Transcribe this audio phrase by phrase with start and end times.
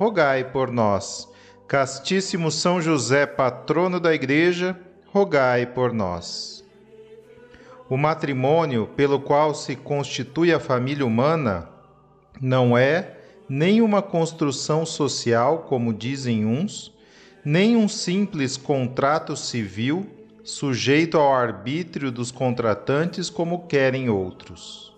[0.00, 1.28] rogai por nós.
[1.68, 4.74] Castíssimo São José, patrono da Igreja,
[5.12, 6.64] rogai por nós.
[7.86, 11.68] O matrimônio pelo qual se constitui a família humana
[12.40, 16.94] não é nem uma construção social, como dizem uns,
[17.44, 20.08] nem um simples contrato civil
[20.42, 24.89] sujeito ao arbítrio dos contratantes, como querem outros.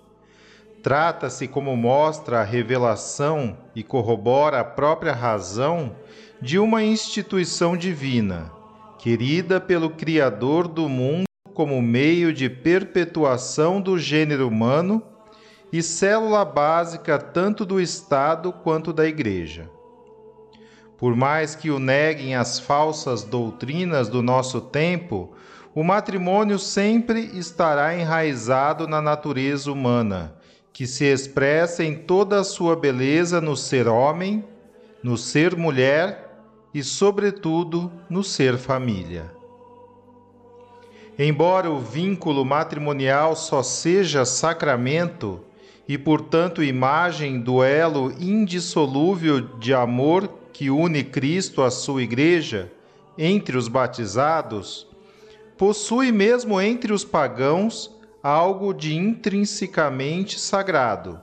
[0.83, 5.95] Trata-se, como mostra a revelação e corrobora a própria razão,
[6.41, 8.51] de uma instituição divina,
[8.99, 15.01] querida pelo Criador do mundo como meio de perpetuação do gênero humano
[15.73, 19.71] e célula básica tanto do Estado quanto da Igreja.
[20.99, 25.33] Por mais que o neguem as falsas doutrinas do nosso tempo,
[25.75, 30.42] o matrimônio sempre estará enraizado na natureza humana
[30.73, 34.45] que se expressa em toda a sua beleza no ser homem,
[35.03, 36.31] no ser mulher
[36.73, 39.31] e, sobretudo, no ser família.
[41.19, 45.41] Embora o vínculo matrimonial só seja sacramento
[45.87, 52.73] e, portanto, imagem do elo indissolúvel de amor que une Cristo à sua Igreja
[53.19, 54.87] entre os batizados,
[55.59, 57.92] possui mesmo entre os pagãos
[58.23, 61.19] algo de intrinsecamente sagrado,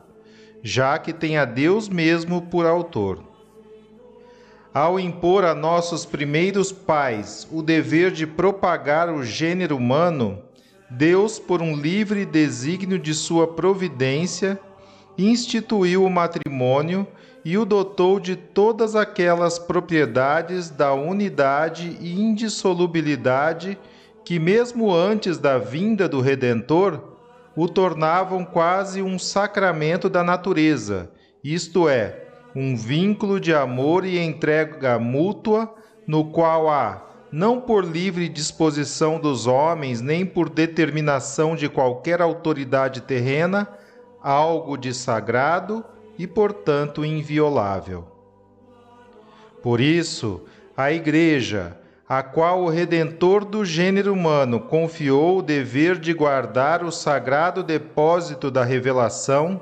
[0.62, 3.24] já que tem a Deus mesmo por autor.
[4.74, 10.44] Ao impor a nossos primeiros pais o dever de propagar o gênero humano,
[10.90, 14.60] Deus, por um livre desígnio de sua providência,
[15.18, 17.08] instituiu o matrimônio
[17.46, 23.78] e o dotou de todas aquelas propriedades da unidade e indissolubilidade
[24.30, 27.02] que, mesmo antes da vinda do Redentor,
[27.56, 31.10] o tornavam quase um sacramento da natureza,
[31.44, 35.74] isto é, um vínculo de amor e entrega mútua,
[36.06, 43.02] no qual há, não por livre disposição dos homens, nem por determinação de qualquer autoridade
[43.02, 43.68] terrena,
[44.22, 45.84] algo de sagrado
[46.20, 48.06] e, portanto, inviolável.
[49.64, 50.46] Por isso,
[50.78, 51.79] a Igreja,
[52.10, 58.50] a qual o Redentor do gênero humano confiou o dever de guardar o sagrado depósito
[58.50, 59.62] da revelação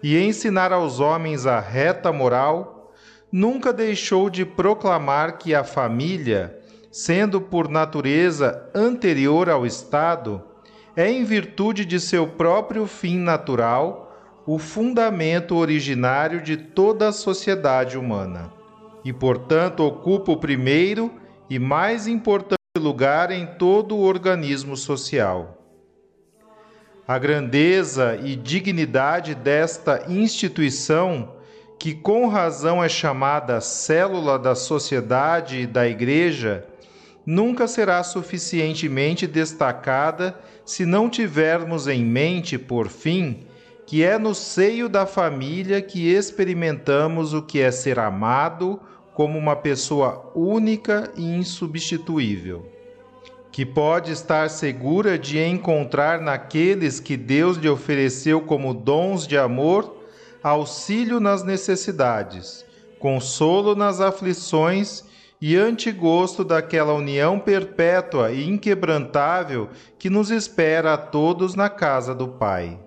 [0.00, 2.92] e ensinar aos homens a reta moral,
[3.32, 6.56] nunca deixou de proclamar que a família,
[6.92, 10.40] sendo por natureza anterior ao Estado,
[10.94, 14.16] é, em virtude de seu próprio fim natural,
[14.46, 18.52] o fundamento originário de toda a sociedade humana,
[19.04, 21.20] e, portanto, ocupa o primeiro
[21.52, 25.62] e mais importante lugar em todo o organismo social.
[27.06, 31.36] A grandeza e dignidade desta instituição,
[31.78, 36.66] que com razão é chamada célula da sociedade e da Igreja,
[37.26, 40.34] nunca será suficientemente destacada
[40.64, 43.40] se não tivermos em mente, por fim,
[43.86, 48.80] que é no seio da família que experimentamos o que é ser amado,
[49.14, 52.66] como uma pessoa única e insubstituível,
[53.50, 60.02] que pode estar segura de encontrar naqueles que Deus lhe ofereceu como dons de amor
[60.42, 62.64] auxílio nas necessidades,
[62.98, 65.04] consolo nas aflições
[65.40, 69.68] e antegosto daquela união perpétua e inquebrantável
[69.98, 72.78] que nos espera a todos na casa do Pai.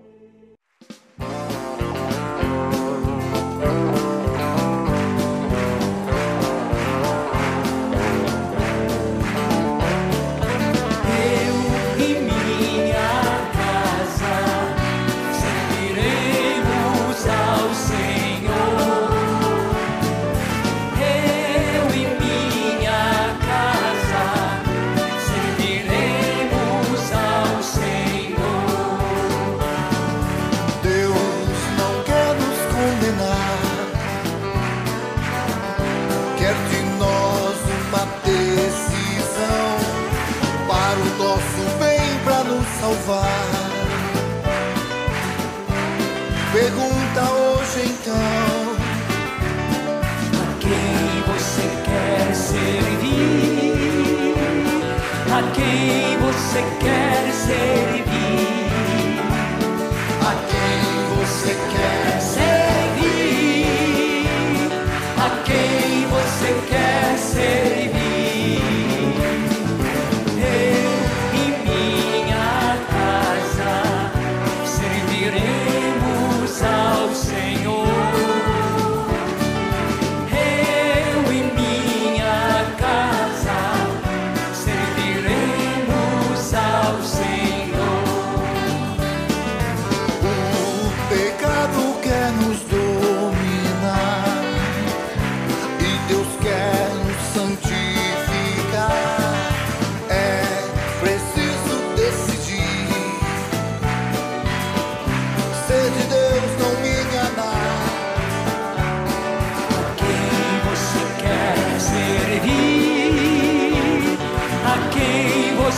[56.35, 58.03] você quer servir,
[60.21, 60.81] a quem
[61.15, 63.77] você quer servir,
[65.17, 67.84] a quem você quer servir.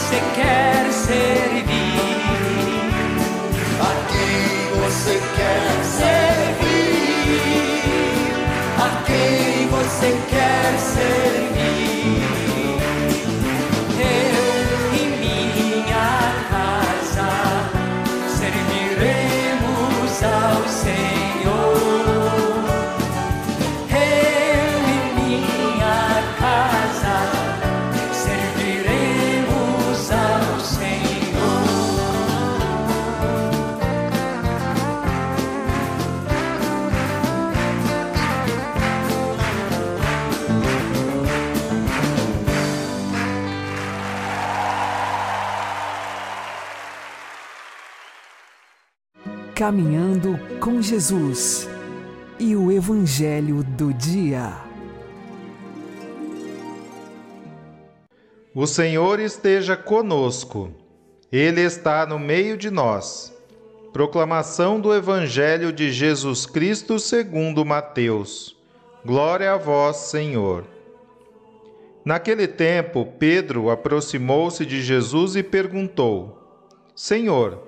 [0.08, 1.68] você quer servir.
[3.82, 7.42] A quem você quer servir.
[8.78, 10.47] A quem você quer
[49.68, 51.68] Caminhando com Jesus
[52.40, 54.54] e o Evangelho do Dia.
[58.56, 60.72] O Senhor esteja conosco,
[61.30, 63.38] Ele está no meio de nós.
[63.92, 68.56] Proclamação do Evangelho de Jesus Cristo segundo Mateus.
[69.06, 70.64] Glória a vós, Senhor.
[72.06, 76.42] Naquele tempo, Pedro aproximou-se de Jesus e perguntou:
[76.96, 77.68] Senhor,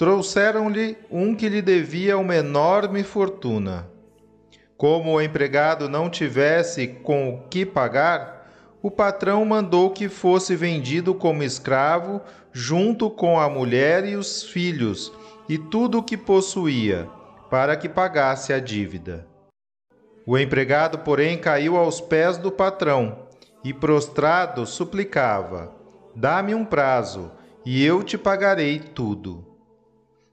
[0.00, 3.86] trouxeram-lhe um que lhe devia uma enorme fortuna.
[4.74, 8.50] Como o empregado não tivesse com o que pagar,
[8.80, 15.12] o patrão mandou que fosse vendido como escravo, junto com a mulher e os filhos,
[15.46, 17.06] e tudo o que possuía,
[17.50, 19.26] para que pagasse a dívida.
[20.24, 23.26] O empregado, porém, caiu aos pés do patrão
[23.62, 25.74] e, prostrado, suplicava:
[26.16, 27.30] Dá-me um prazo,
[27.66, 29.49] e eu te pagarei tudo.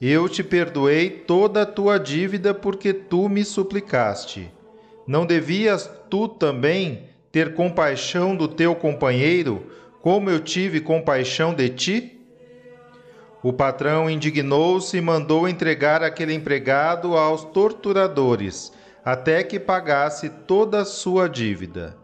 [0.00, 4.52] eu te perdoei toda a tua dívida porque tu me suplicaste.
[5.06, 9.66] Não devias tu também ter compaixão do teu companheiro,
[10.00, 12.20] como eu tive compaixão de ti?
[13.42, 18.72] O patrão indignou-se e mandou entregar aquele empregado aos torturadores,
[19.04, 21.96] até que pagasse toda a sua dívida.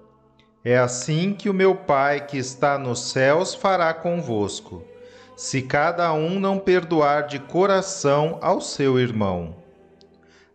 [0.65, 4.85] É assim que o meu Pai que está nos céus fará convosco
[5.37, 9.57] se cada um não perdoar de coração ao seu irmão.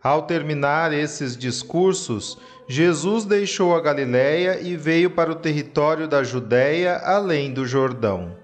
[0.02, 6.96] Ao terminar esses discursos, Jesus deixou a Galiléia e veio para o território da Judéia,
[7.04, 8.39] além do Jordão.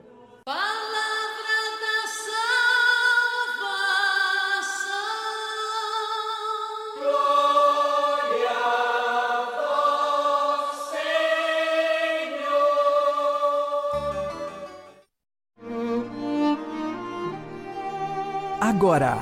[18.76, 19.16] Agora,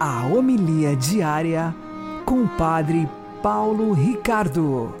[0.00, 1.74] a homilia diária
[2.24, 3.06] com o Padre
[3.42, 4.94] Paulo Ricardo.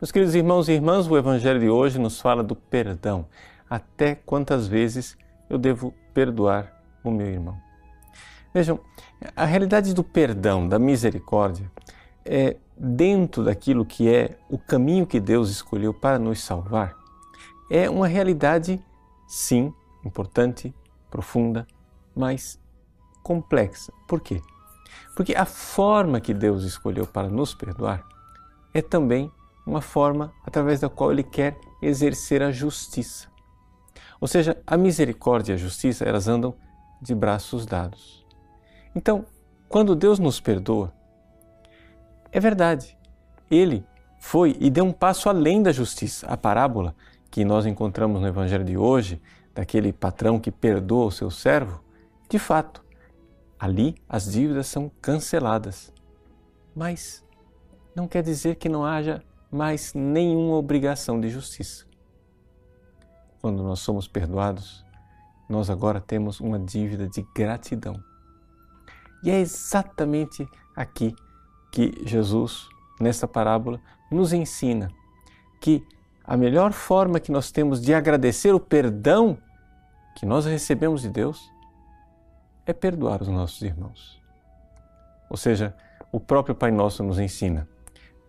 [0.00, 3.26] Meus queridos irmãos e irmãs, o Evangelho de hoje nos fala do perdão.
[3.70, 5.16] Até quantas vezes
[5.48, 7.56] eu devo perdoar o meu irmão?
[8.52, 8.80] Vejam,
[9.36, 11.70] a realidade do perdão, da misericórdia,
[12.24, 17.00] é dentro daquilo que é o caminho que Deus escolheu para nos salvar,
[17.74, 18.78] é uma realidade,
[19.26, 19.72] sim,
[20.04, 20.74] importante,
[21.10, 21.66] profunda,
[22.14, 22.60] mas
[23.22, 23.90] complexa.
[24.06, 24.42] Por quê?
[25.16, 28.06] Porque a forma que Deus escolheu para nos perdoar
[28.74, 29.32] é também
[29.66, 33.28] uma forma através da qual Ele quer exercer a justiça.
[34.20, 36.54] Ou seja, a misericórdia e a justiça, elas andam
[37.00, 38.26] de braços dados.
[38.94, 39.24] Então,
[39.66, 40.92] quando Deus nos perdoa,
[42.30, 42.98] é verdade,
[43.50, 43.82] Ele
[44.18, 46.26] foi e deu um passo além da justiça.
[46.26, 46.94] A parábola
[47.32, 49.18] que nós encontramos no Evangelho de hoje,
[49.54, 51.82] daquele patrão que perdoa o seu servo,
[52.28, 52.84] de fato,
[53.58, 55.90] ali as dívidas são canceladas.
[56.76, 57.24] Mas
[57.96, 61.86] não quer dizer que não haja mais nenhuma obrigação de justiça.
[63.40, 64.84] Quando nós somos perdoados,
[65.48, 67.98] nós agora temos uma dívida de gratidão.
[69.24, 70.46] E é exatamente
[70.76, 71.14] aqui
[71.72, 72.68] que Jesus,
[73.00, 74.90] nesta parábola, nos ensina
[75.62, 75.82] que
[76.24, 79.36] a melhor forma que nós temos de agradecer o perdão
[80.16, 81.50] que nós recebemos de Deus
[82.66, 84.20] é perdoar os nossos irmãos.
[85.28, 85.74] Ou seja,
[86.12, 87.66] o próprio Pai Nosso nos ensina: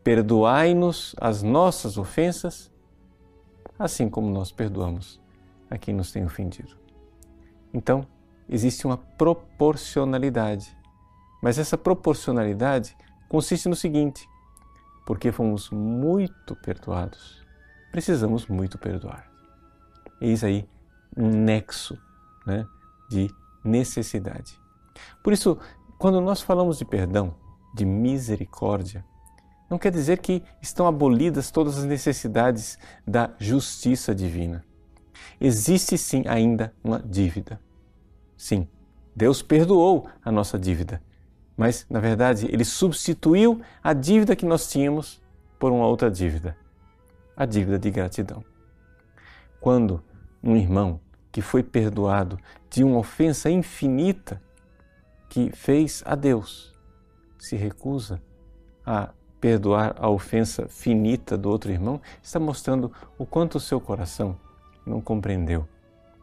[0.03, 2.71] perdoai-nos as nossas ofensas,
[3.77, 5.21] assim como nós perdoamos
[5.69, 6.77] a quem nos tem ofendido.
[7.73, 8.07] Então,
[8.47, 10.75] existe uma proporcionalidade.
[11.41, 12.95] Mas essa proporcionalidade
[13.27, 14.27] consiste no seguinte:
[15.05, 17.42] porque fomos muito perdoados,
[17.93, 19.31] precisamos muito perdoar.
[20.19, 20.67] Eis aí
[21.15, 21.95] um nexo
[22.43, 22.65] né,
[23.07, 23.29] de
[23.63, 24.59] necessidade.
[25.23, 25.59] Por isso,
[25.99, 27.35] quando nós falamos de perdão,
[27.71, 29.05] de misericórdia,
[29.69, 34.65] não quer dizer que estão abolidas todas as necessidades da justiça divina.
[35.39, 37.61] Existe sim ainda uma dívida.
[38.35, 38.67] Sim,
[39.15, 40.99] Deus perdoou a nossa dívida,
[41.55, 45.21] mas na verdade ele substituiu a dívida que nós tínhamos
[45.59, 46.57] por uma outra dívida,
[47.35, 48.43] a dívida de gratidão.
[49.59, 50.03] Quando
[50.43, 50.99] um irmão
[51.31, 52.37] que foi perdoado
[52.69, 54.41] de uma ofensa infinita
[55.29, 56.73] que fez a Deus
[57.39, 58.21] se recusa
[58.85, 59.09] a
[59.41, 64.37] perdoar a ofensa finita do outro irmão, está mostrando o quanto o seu coração
[64.85, 65.67] não compreendeu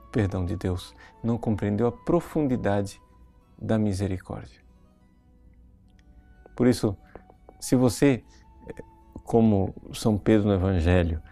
[0.07, 3.01] o perdão de Deus, não compreendeu a profundidade
[3.61, 4.61] da misericórdia.
[6.57, 6.97] Por isso,
[7.59, 8.25] se você,
[9.31, 11.23] como São Pedro no Evangelho,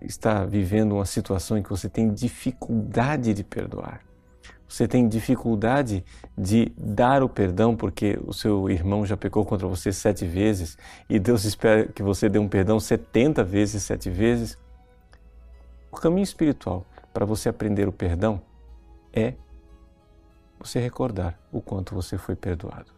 [0.00, 4.00] está vivendo uma situação em que você tem dificuldade de perdoar,
[4.68, 6.04] você tem dificuldade
[6.36, 10.78] de dar o perdão porque o seu irmão já pecou contra você sete vezes
[11.10, 14.56] e Deus espera que você dê um perdão setenta vezes, sete vezes.
[15.90, 18.40] O caminho espiritual para você aprender o perdão
[19.12, 19.34] é
[20.60, 22.92] você recordar o quanto você foi perdoado.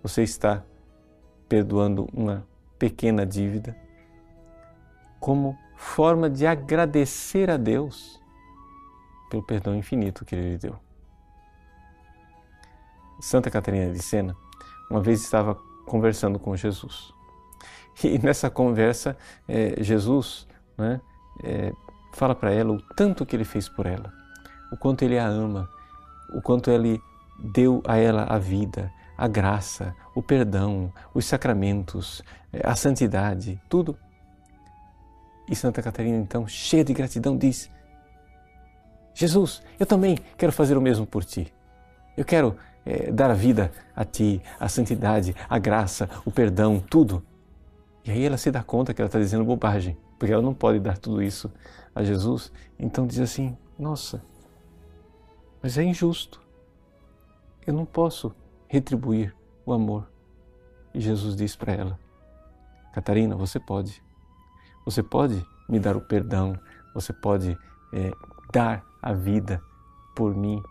[0.00, 0.62] Você está
[1.48, 2.46] perdoando uma
[2.78, 3.76] pequena dívida
[5.18, 8.20] como forma de agradecer a Deus
[9.30, 10.76] pelo perdão infinito que ele lhe deu.
[13.20, 14.36] Santa Catarina de Sena
[14.90, 15.54] uma vez estava
[15.86, 17.12] conversando com Jesus.
[18.02, 19.16] E nessa conversa,
[19.46, 21.00] é, Jesus né,
[21.42, 21.72] é,
[22.12, 24.12] fala para ela o tanto que ele fez por ela,
[24.72, 25.68] o quanto ele a ama,
[26.32, 27.00] o quanto ele
[27.38, 32.22] deu a ela a vida, a graça, o perdão, os sacramentos,
[32.52, 33.98] é, a santidade, tudo.
[35.50, 37.68] E Santa Catarina, então, cheia de gratidão, diz:
[39.12, 41.52] Jesus, eu também quero fazer o mesmo por ti.
[42.16, 42.56] Eu quero
[42.86, 47.20] é, dar a vida a ti, a santidade, a graça, o perdão, tudo.
[48.04, 50.78] E aí ela se dá conta que ela está dizendo bobagem, porque ela não pode
[50.78, 51.52] dar tudo isso
[51.92, 52.52] a Jesus.
[52.78, 54.22] Então diz assim: Nossa,
[55.60, 56.40] mas é injusto.
[57.66, 58.34] Eu não posso
[58.68, 59.34] retribuir
[59.66, 60.08] o amor.
[60.94, 61.98] E Jesus diz para ela:
[62.92, 64.02] Catarina, você pode.
[64.84, 66.58] Você pode me dar o perdão,
[66.94, 67.58] você pode
[67.92, 68.10] é,
[68.52, 69.62] dar a vida
[70.14, 70.62] por mim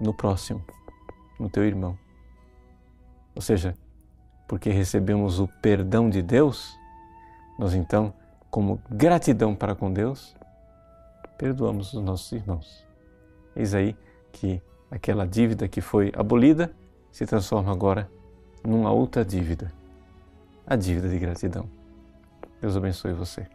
[0.00, 0.64] no próximo,
[1.38, 1.96] no teu irmão.
[3.34, 3.76] Ou seja,
[4.48, 6.76] porque recebemos o perdão de Deus,
[7.58, 8.12] nós então,
[8.50, 10.34] como gratidão para com Deus,
[11.38, 12.84] perdoamos os nossos irmãos.
[13.54, 13.96] Eis aí
[14.32, 16.72] que aquela dívida que foi abolida
[17.12, 18.10] se transforma agora
[18.64, 19.72] numa outra dívida,
[20.66, 21.68] a dívida de gratidão.
[22.60, 23.46] Deus abençoe você.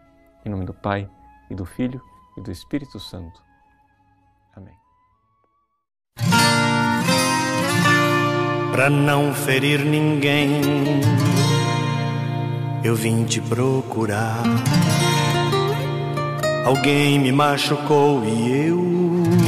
[0.44, 1.10] Em nome do Pai
[1.50, 2.02] e do Filho
[2.38, 3.42] e do Espírito Santo.
[4.56, 4.74] Amém.
[8.72, 10.62] Para não ferir ninguém,
[12.84, 14.44] eu vim te procurar.
[16.66, 19.45] Alguém me machucou e eu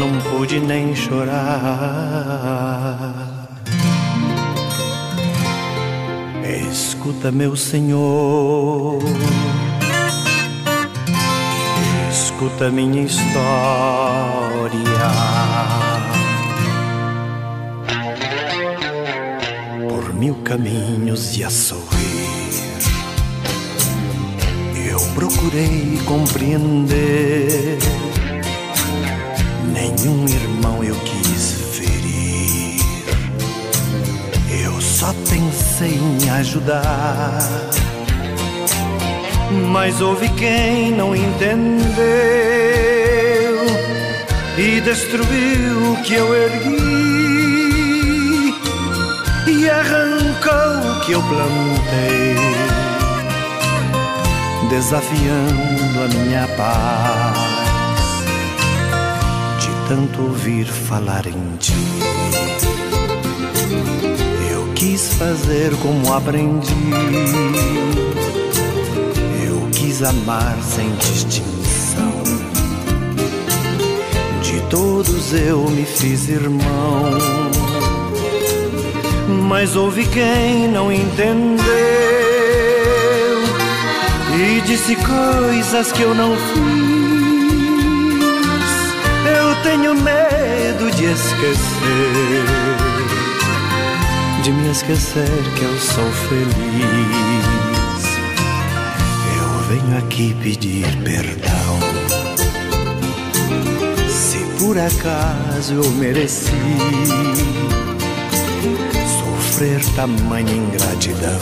[0.00, 1.50] não pude nem chorar.
[6.72, 8.98] Escuta, meu Senhor,
[12.10, 13.30] escuta minha história.
[19.86, 21.84] Por mil caminhos e a sorrir,
[24.90, 27.78] eu procurei compreender.
[29.80, 32.82] Nenhum irmão eu quis ferir.
[34.62, 37.38] Eu só pensei em ajudar.
[39.72, 41.96] Mas houve quem não entendeu
[44.58, 47.34] e destruiu o que eu ergui
[49.48, 52.36] e arrancou o que eu plantei,
[54.68, 57.39] desafiando a minha paz
[59.90, 61.72] tanto ouvir falar em ti.
[64.52, 66.72] Eu quis fazer como aprendi
[69.72, 72.22] quis amar sem distinção.
[74.40, 77.18] De todos eu me fiz irmão,
[79.48, 81.64] mas houve quem não entendeu
[84.38, 86.69] e disse coisas que eu não fiz.
[89.60, 92.46] Eu tenho medo de esquecer,
[94.42, 97.60] de me esquecer que eu sou feliz
[99.68, 101.78] venho aqui pedir perdão.
[104.08, 106.50] Se por acaso eu mereci
[109.20, 111.38] sofrer tamanha ingratidão.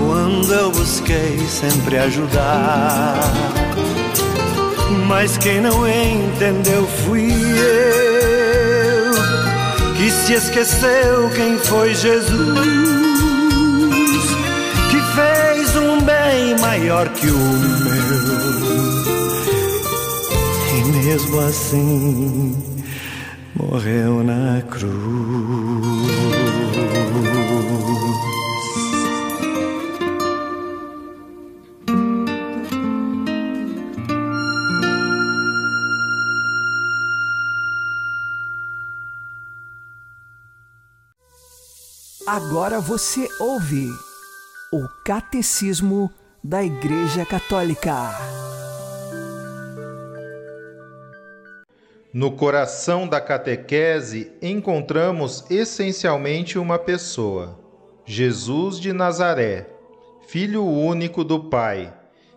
[0.00, 3.20] Quando eu busquei sempre ajudar,
[5.12, 9.12] mas quem não entendeu fui eu,
[9.94, 12.82] que se esqueceu quem foi Jesus
[16.04, 17.92] bem maior que o meu.
[20.78, 22.56] E mesmo assim
[23.54, 25.91] morreu na cruz.
[42.34, 43.90] Agora você ouve
[44.72, 46.10] o Catecismo
[46.42, 48.08] da Igreja Católica.
[52.10, 57.60] No coração da catequese encontramos essencialmente uma pessoa,
[58.06, 59.68] Jesus de Nazaré,
[60.26, 61.92] Filho único do Pai,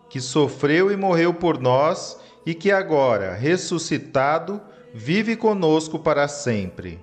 [0.10, 4.60] que sofreu e morreu por nós e que agora, ressuscitado,
[4.94, 7.00] vive conosco para sempre.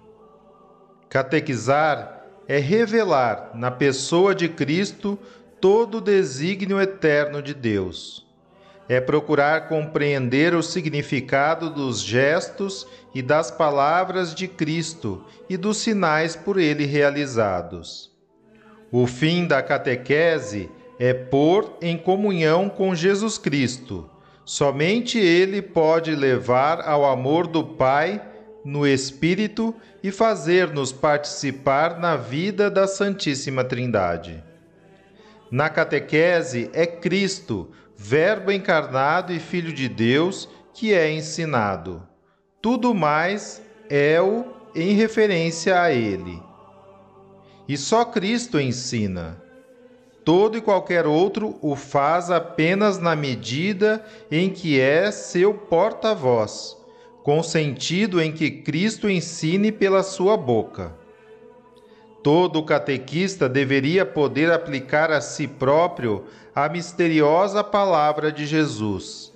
[1.09, 2.22] Catequizar
[2.53, 5.19] é revelar na pessoa de Cristo
[5.59, 8.27] todo o desígnio eterno de Deus.
[8.87, 16.37] É procurar compreender o significado dos gestos e das palavras de Cristo e dos sinais
[16.37, 18.11] por ele realizados.
[18.91, 24.11] O fim da catequese é pôr em comunhão com Jesus Cristo.
[24.45, 28.21] Somente ele pode levar ao amor do Pai
[28.65, 34.43] no Espírito e fazer-nos participar na vida da Santíssima Trindade.
[35.51, 42.03] Na catequese é Cristo, Verbo encarnado e Filho de Deus, que é ensinado.
[42.61, 44.45] Tudo mais é-o
[44.75, 46.43] em referência a Ele.
[47.69, 49.41] E só Cristo ensina.
[50.25, 56.82] Todo e qualquer outro o faz apenas na medida em que é seu porta-voz
[57.23, 60.95] com sentido em que Cristo ensine pela sua boca.
[62.23, 69.33] Todo catequista deveria poder aplicar a si próprio a misteriosa palavra de Jesus.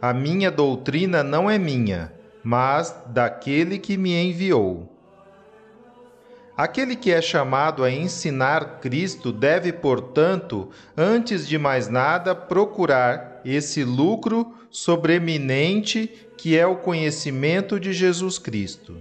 [0.00, 4.92] A minha doutrina não é minha, mas daquele que me enviou.
[6.56, 13.84] Aquele que é chamado a ensinar Cristo deve, portanto, antes de mais nada, procurar esse
[13.84, 18.96] lucro sobreeminente que é o conhecimento de Jesus Cristo.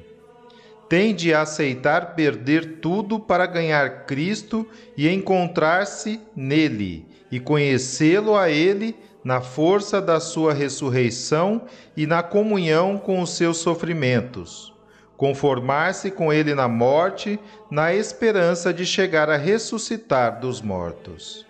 [0.88, 8.96] tem de aceitar perder tudo para ganhar Cristo e encontrar-se nele e conhecê-lo a ele
[9.24, 11.64] na força da sua ressurreição
[11.98, 14.72] e na comunhão com os seus sofrimentos.
[15.18, 17.40] Conformar-se com ele na morte,
[17.72, 21.45] na esperança de chegar a ressuscitar dos mortos.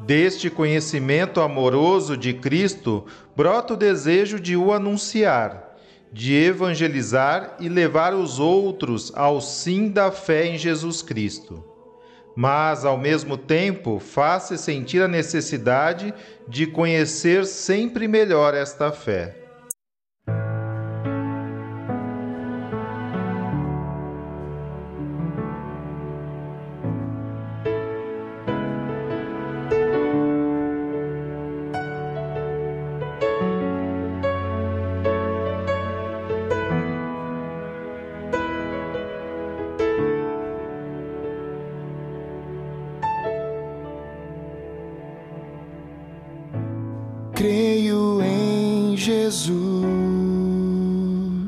[0.00, 5.76] Deste conhecimento amoroso de Cristo brota o desejo de o anunciar,
[6.12, 11.64] de evangelizar e levar os outros ao sim da fé em Jesus Cristo.
[12.36, 16.12] Mas, ao mesmo tempo, faz-se sentir a necessidade
[16.48, 19.43] de conhecer sempre melhor esta fé.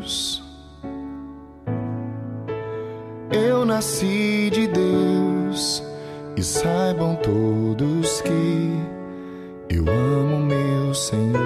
[0.07, 0.43] Jesus.
[3.31, 5.83] Eu nasci de Deus
[6.37, 8.81] e saibam todos que
[9.69, 11.37] eu amo meu Senhor.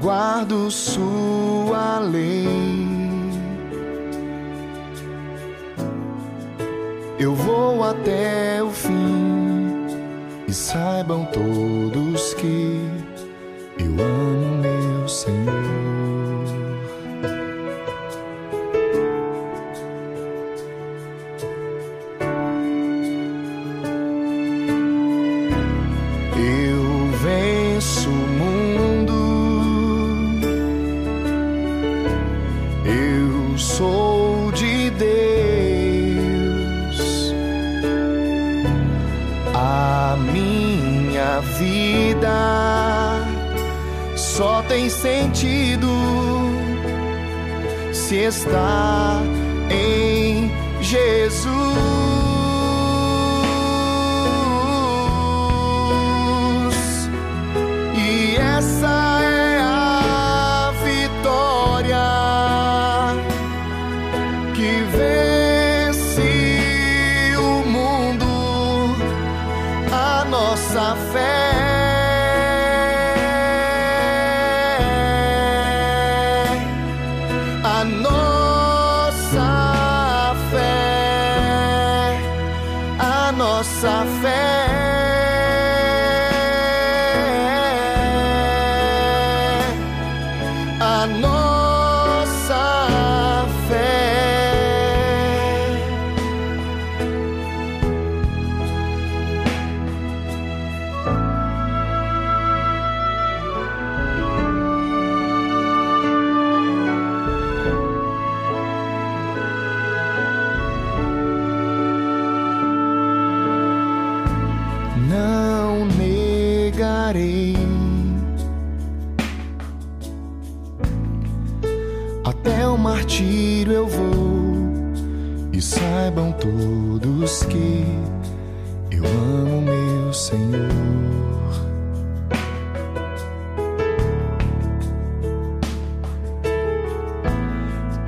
[0.00, 2.76] Guardo sua lei
[7.18, 8.85] eu vou até o fim
[10.76, 12.05] saibam todos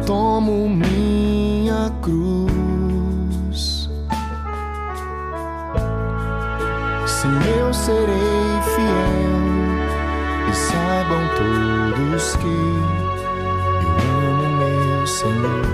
[0.08, 3.90] Tomo minha cruz.
[7.06, 9.44] Sim, eu serei fiel
[10.48, 13.90] e saibam todos que eu
[14.30, 15.67] amo meu Senhor.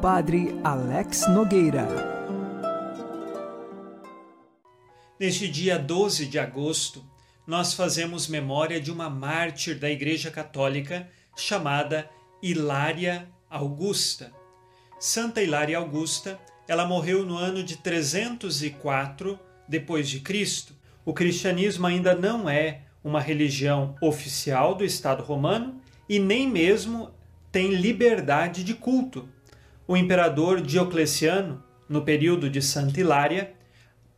[0.00, 1.88] Padre Alex Nogueira.
[5.18, 7.04] Neste dia 12 de agosto,
[7.44, 12.08] nós fazemos memória de uma mártir da Igreja Católica chamada
[12.40, 14.32] Hilária Augusta.
[15.00, 19.36] Santa Hilária Augusta, ela morreu no ano de 304
[19.68, 20.74] depois de Cristo.
[21.04, 27.10] O cristianismo ainda não é uma religião oficial do Estado romano e nem mesmo
[27.50, 29.28] tem liberdade de culto.
[29.90, 33.54] O imperador Diocleciano, no período de Santa Hilária,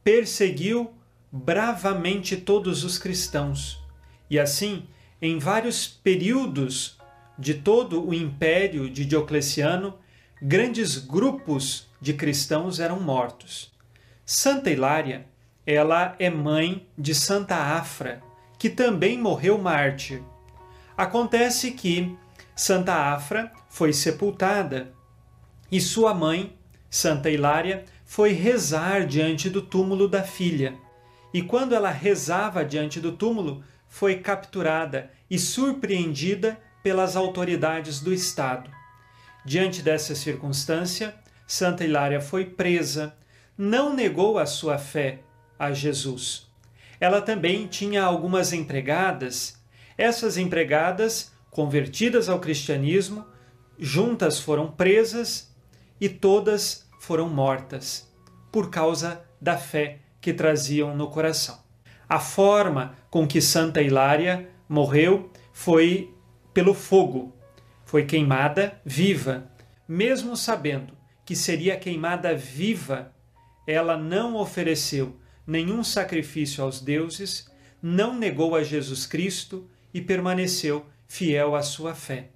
[0.03, 0.93] perseguiu
[1.31, 3.81] bravamente todos os cristãos.
[4.29, 4.83] E assim,
[5.23, 6.99] em vários períodos
[7.39, 9.95] de todo o império de Diocleciano,
[10.43, 13.73] grandes grupos de cristãos eram mortos.
[14.27, 15.25] Santa Hilária,
[15.65, 18.21] ela é mãe de Santa Afra,
[18.59, 20.21] que também morreu mártir.
[20.97, 22.13] Acontece que
[22.57, 24.99] Santa Afra foi sepultada
[25.71, 26.57] e sua mãe,
[26.89, 30.75] Santa Hilária, foi rezar diante do túmulo da filha.
[31.33, 38.71] E quando ela rezava diante do túmulo, foi capturada e surpreendida pelas autoridades do Estado.
[39.45, 41.15] Diante dessa circunstância,
[41.47, 43.15] Santa Hilária foi presa,
[43.57, 45.21] não negou a sua fé
[45.59, 46.49] a Jesus.
[46.99, 49.59] Ela também tinha algumas empregadas.
[49.97, 53.25] Essas empregadas convertidas ao cristianismo,
[53.79, 55.50] juntas foram presas
[56.01, 58.11] e todas foram mortas
[58.51, 61.59] por causa da fé que traziam no coração.
[62.09, 66.13] A forma com que Santa Hilária morreu foi
[66.53, 67.35] pelo fogo.
[67.85, 69.51] Foi queimada viva.
[69.87, 73.13] Mesmo sabendo que seria queimada viva,
[73.67, 77.51] ela não ofereceu nenhum sacrifício aos deuses,
[77.83, 82.31] não negou a Jesus Cristo e permaneceu fiel à sua fé,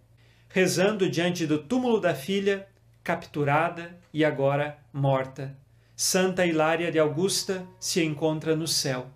[0.48, 2.66] rezando diante do túmulo da filha,
[3.04, 5.54] capturada e agora morta.
[5.94, 9.06] Santa Hilária de Augusta se encontra no céu.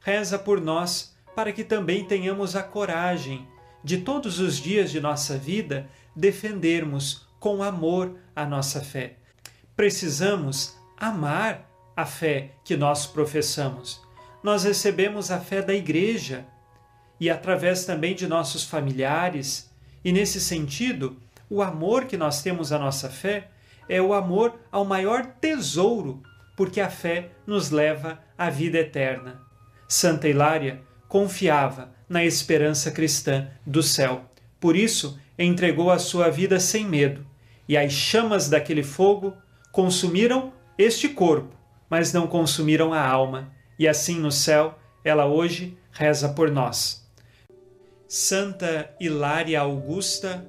[0.00, 3.46] Reza por nós para que também tenhamos a coragem
[3.84, 9.16] de todos os dias de nossa vida defendermos com amor a nossa fé.
[9.76, 14.02] Precisamos amar a fé que nós professamos.
[14.42, 16.46] Nós recebemos a fé da Igreja
[17.20, 19.70] e através também de nossos familiares.
[20.04, 21.16] E nesse sentido,
[21.48, 23.50] o amor que nós temos à nossa fé
[23.88, 26.22] é o amor ao maior tesouro,
[26.56, 29.40] porque a fé nos leva à vida eterna.
[29.88, 34.24] Santa Hilária confiava na esperança cristã do céu.
[34.58, 37.24] Por isso, entregou a sua vida sem medo,
[37.68, 39.34] e as chamas daquele fogo
[39.70, 41.54] consumiram este corpo,
[41.88, 43.52] mas não consumiram a alma.
[43.78, 47.06] E assim no céu, ela hoje reza por nós.
[48.08, 50.48] Santa Hilária Augusta,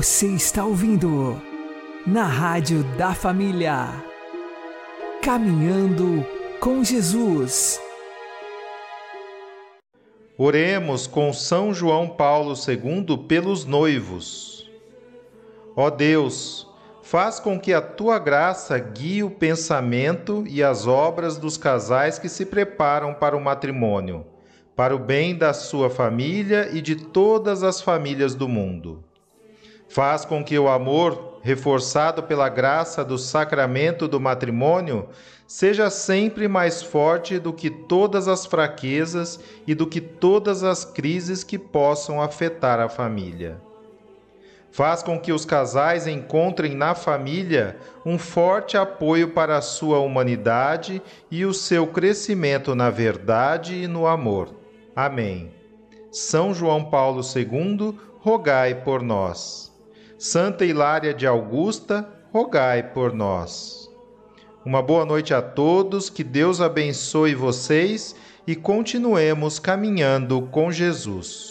[0.00, 1.38] Você está ouvindo
[2.06, 3.86] na Rádio da Família.
[5.20, 6.26] Caminhando
[6.58, 7.78] com Jesus.
[10.38, 14.70] Oremos com São João Paulo II pelos noivos.
[15.76, 16.66] Ó Deus,
[17.02, 22.30] faz com que a tua graça guie o pensamento e as obras dos casais que
[22.30, 24.24] se preparam para o matrimônio,
[24.74, 29.04] para o bem da sua família e de todas as famílias do mundo.
[29.90, 35.08] Faz com que o amor, reforçado pela graça do sacramento do matrimônio,
[35.48, 41.42] seja sempre mais forte do que todas as fraquezas e do que todas as crises
[41.42, 43.60] que possam afetar a família.
[44.70, 47.76] Faz com que os casais encontrem na família
[48.06, 54.06] um forte apoio para a sua humanidade e o seu crescimento na verdade e no
[54.06, 54.54] amor.
[54.94, 55.52] Amém.
[56.12, 59.69] São João Paulo II, rogai por nós.
[60.22, 63.90] Santa Hilária de Augusta, rogai por nós.
[64.62, 68.14] Uma boa noite a todos, que Deus abençoe vocês
[68.46, 71.49] e continuemos caminhando com Jesus.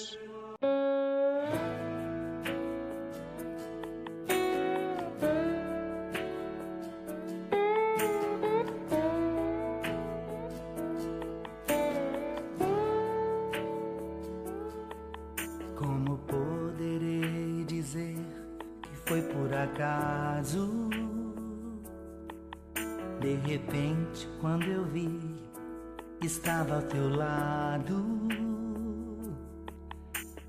[26.29, 28.05] Estava ao teu lado.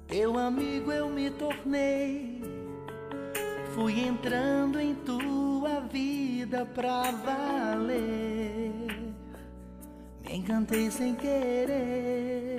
[0.06, 2.42] Teu amigo eu me tornei.
[3.74, 8.72] Fui entrando em tua vida pra valer.
[10.22, 12.56] Me encantei sem querer.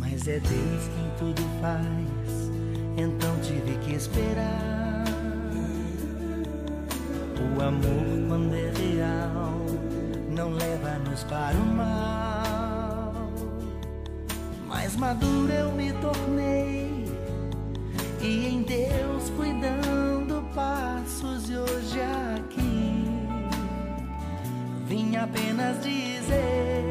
[0.00, 2.50] Mas é Deus quem tudo faz.
[2.96, 4.79] Então tive que esperar.
[7.40, 9.60] O amor, quando é real
[10.30, 13.30] não leva-nos para o mal.
[14.66, 17.04] Mais maduro eu me tornei
[18.20, 22.00] e em Deus fui dando passos e hoje
[22.36, 23.04] aqui
[24.86, 26.89] vim apenas dizer